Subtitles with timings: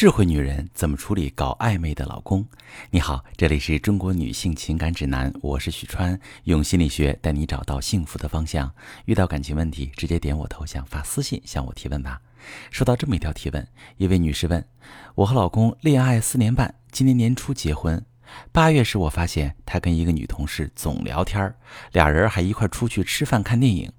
[0.00, 2.42] 智慧女人怎么处理搞暧昧的老公？
[2.88, 8.72] 你好，这里是中国女性情感指南，我是许川，用心理学带你找到幸福的方向。
[9.04, 12.18] 遇到感情问题，直接点我头像发私信向我提问吧。
[12.70, 13.68] 收到这么一条提问，
[13.98, 14.64] 一位女士问：
[15.16, 18.02] 我和老公恋爱四年半，今年年初结婚，
[18.52, 21.54] 八月时我发现他跟一个女同事总聊天儿，
[21.92, 23.92] 俩人还一块出去吃饭看电影。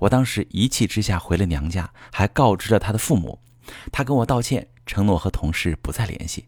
[0.00, 3.38] 我当时一气之下回了娘家，还告知了他的父母。
[3.92, 4.68] 他跟我道歉。
[4.86, 6.46] 承诺和同事不再联系，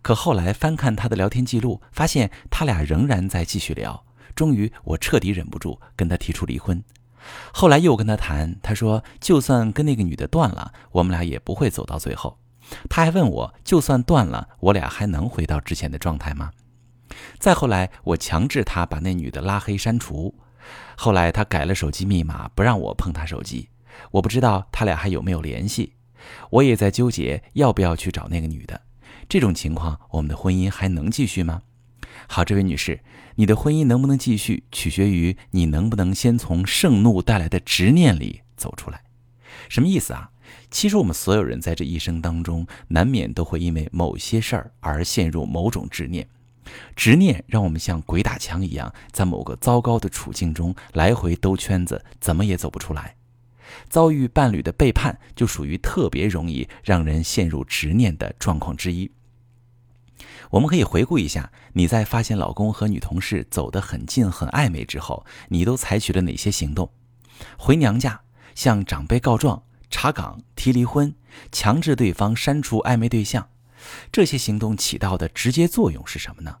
[0.00, 4.06] 可后来翻看他的聊天记录，发现他俩仍然在继续聊。
[4.34, 6.82] 终于，我彻底忍不住跟他提出离婚。
[7.52, 12.38] 后来又跟他谈，他说就算跟那个女的断了，我们俩也不会走到最后。
[12.88, 16.50] 他还问我，就算断了，我俩还能回到之前的状态吗？
[17.38, 20.34] 再后来，我强制他把那女的拉黑删除。
[20.96, 23.68] 后来他改了手机密码，不让我碰他手机。
[24.12, 25.92] 我不知道他俩还有没有联系。
[26.50, 28.80] 我也在纠结要不要去找那个女的，
[29.28, 31.62] 这种情况，我们的婚姻还能继续吗？
[32.26, 33.00] 好，这位女士，
[33.36, 39.02] 你的婚姻能不能继续，取决于你能不能先从盛怒带来的执念里走出来。
[39.68, 40.30] 什么意思啊？
[40.70, 46.26] 其实我们所有人在这一生当中，难免都会因为某些事儿而陷入某种执念，
[46.96, 53.14] 执念让我们像鬼打墙一样，在某个糟糕的处境中来回兜圈子，怎么也走不出来。
[53.88, 59.10] 遭遇伴侣的背叛，就属于特别容易让人陷入执念的状况之一。
[60.50, 66.90] 我们可以回顾一下，你在发现老公和女同事走得很近、很暧昧之后，你都采取了哪些行动？
[67.58, 68.20] 回娘家、
[68.54, 71.14] 向长辈告状、查岗、提离婚、
[71.52, 73.48] 强制对方删除暧昧对象，
[74.10, 76.56] 这些行动起到的直接作用是什么呢？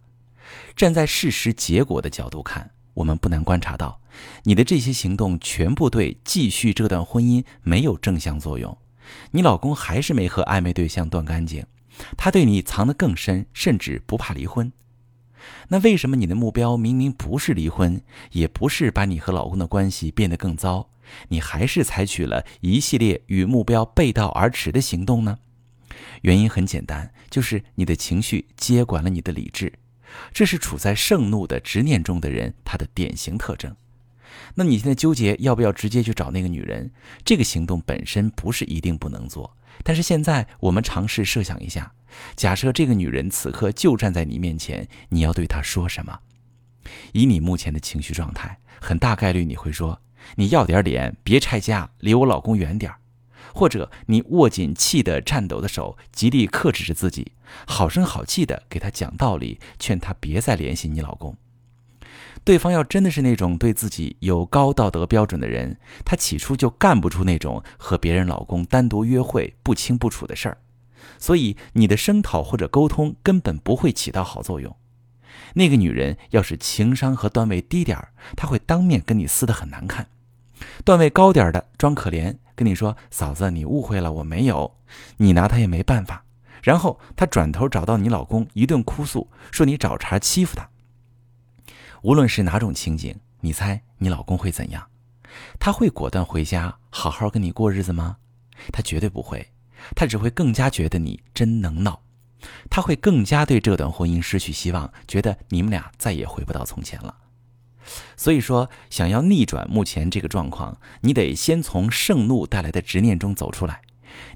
[0.76, 2.70] 站在事实结果的角度看。
[2.98, 4.00] 我们不难观察到，
[4.42, 8.76] 你的这些行动全部对继续这段婚姻没有正向作用。
[9.30, 11.64] 你老公还是没和暧昧对象断干净，
[12.16, 14.72] 他对你藏得更深，甚至不怕离婚。
[15.68, 20.90] 那为什么你的目标明明不是离婚，也不是把你和老公的关系变得更糟，
[21.28, 25.38] 你还是采取了一系列与目标背道而驰的行动呢？
[26.22, 29.72] 原因很简单，就是你的情绪接管了你的理智。
[30.32, 33.74] 这是处在盛怒的执念中的人，他的典型特征。
[34.54, 36.90] 那你现在纠结要不要直接去找那个女人？
[37.24, 41.92] 这个行动本身不是一定不能做，但是现在我们尝试设想一下，
[42.36, 46.18] 假设这个女人此刻就站在你面前，你要对她说什么？
[47.12, 50.00] 以你目前的情绪状态，很大概率你会说
[50.36, 52.98] ：“你要点脸，别拆家，离我老公远点儿。”
[53.54, 57.32] 或者你握紧气得颤抖的手，极力克制着自己，
[57.66, 61.36] 好声好气地给他讲道理，劝他别再联系你老公。
[62.44, 70.58] 对方要真的是那种对自己有高道德标准的人，他起初就干不出那种和别人老公单独约会不清不楚的事儿，
[71.18, 74.74] 所以你的声讨或者沟通根本不会起到好作用。
[75.54, 80.04] 那个女人要是情商和段位低点儿，她会当面跟你撕得很难看；
[80.84, 82.36] 段位高点儿的装可怜。
[82.58, 84.74] 跟你说，嫂子，你误会了，我没有，
[85.18, 86.24] 你拿他也没办法。
[86.60, 90.68] 然后他转头找到你老公，一顿哭诉，说你找茬欺负他。
[92.02, 94.88] 无论是哪种情景，你猜你老公会怎样？
[95.60, 98.16] 他会果断回家好好跟你过日子吗？
[98.72, 99.52] 他绝对不会，
[99.94, 102.02] 他只会更加觉得你真能闹，
[102.68, 107.14] 他会更加对这段婚姻失去希望，觉得你们俩再也回不到从前了。
[108.16, 113.82] 所以说，想要逆转目前这个状况，你得先从盛怒带来的执念中走出来。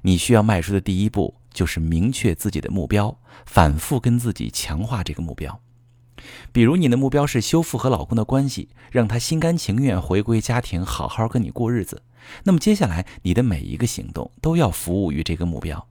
[0.02, 5.60] 你需要迈出的第一步就是明确自己的目标，反复跟自己强化这个目标。
[6.52, 12.02] 比如，你的目标是修复和老公的关系，让他心甘情愿回归家庭，好好跟你过日子。
[12.44, 15.88] 那么，接下来你的每一个行动都要服务于这个目标。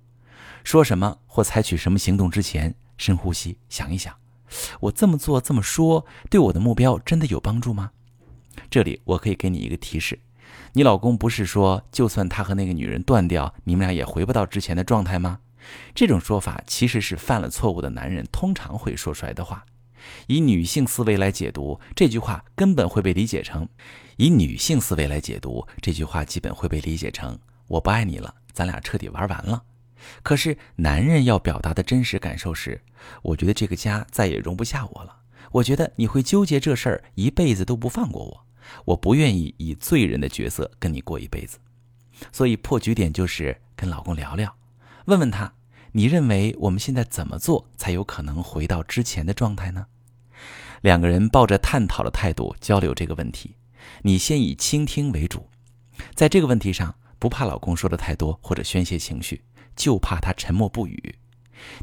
[0.63, 4.20] 说什么或采取什么行动之前，深呼吸，想一想。
[4.81, 7.91] 我这么做这么说，对我的目标真的有帮助吗？
[8.69, 10.19] 这里我可以给你一个提示：
[10.73, 15.39] 你老公不是说，就算他和那个女人断掉，你们俩也回不到之前的状态吗？
[15.93, 19.63] 这种说法其实是犯了错误的男人通常会说出来的话。
[20.27, 23.67] 以女性思维来解读这句话，根本会被理解成：
[24.17, 27.37] 以女性思维来解读这句话，基本会被理解成
[27.67, 29.61] 我不爱你了，咱俩彻底玩完了。
[30.23, 32.81] 可是，男人要表达的真实感受是：
[33.21, 35.17] 我觉得这个家再也容不下我了。
[35.51, 38.45] 我觉得你会纠结这事儿，一辈子都不放过我。
[38.85, 41.57] 我不愿意以罪人的角色跟你过一辈子。
[42.31, 44.55] 所以，破局点就是跟老公聊聊，
[45.05, 45.53] 问问他：
[45.91, 49.87] 你认为我们现在怎么做才有可能回到之前的状态呢？
[50.81, 53.55] 两个人抱着探讨的态度交流这个问题。
[54.03, 55.49] 你先以倾听为主，
[56.15, 59.41] 在这个问题上不怕老公说的太多或者宣泄情绪。
[59.75, 61.15] 就怕他沉默不语，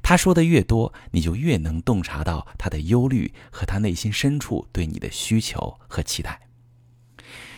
[0.03, 6.41] 他说的越多，你就越能洞察到他的忧虑和他内心深处对你的需求和期待。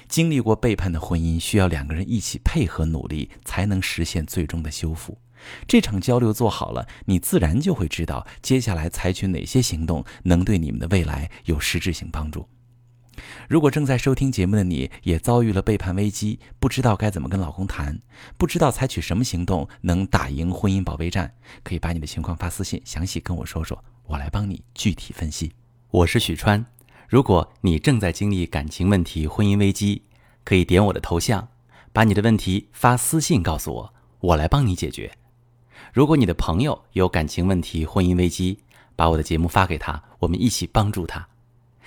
[0.08, 5.18] 经历过背叛的婚姻，需要两个人一起配合努力，才能实现最终的修复。
[5.66, 12.48] 这场交流做好了，你自然就会知道接下来采取哪些行动能对你们的未来有实质性帮助。
[13.50, 18.00] 如果正在收听节目的你也遭遇了背叛危机，不知道该怎么跟老公谈，
[18.38, 25.50] 不知道采取什么行动能打赢婚姻保卫战，可以把你的情况发私信，详细跟我说说，我来帮你具体分析。
[25.90, 26.64] 我是许川，
[27.08, 30.04] 如果你正在经历感情问题、婚姻危机，
[30.44, 31.48] 可以点我的头像，
[31.92, 35.10] 把你的问题发私信告诉我，我来帮你解决。
[35.92, 38.60] 如果你的朋友有感情问题、婚姻危机，
[38.94, 41.26] 把我的节目发给他，我们一起帮助他。